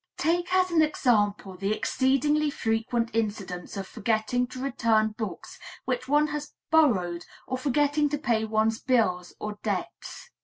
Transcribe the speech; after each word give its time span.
Take 0.17 0.51
as 0.51 0.71
an 0.71 0.81
example 0.81 1.55
the 1.55 1.71
exceedingly 1.73 2.49
frequent 2.49 3.11
incidents 3.13 3.77
of 3.77 3.85
forgetting 3.85 4.47
to 4.47 4.59
return 4.59 5.09
books 5.09 5.59
which 5.85 6.07
one 6.07 6.25
has 6.29 6.55
borrowed, 6.71 7.23
or 7.45 7.55
forgetting 7.59 8.09
to 8.09 8.17
pay 8.17 8.43
one's 8.43 8.79
bills 8.81 9.35
or 9.39 9.59
debts. 9.61 10.31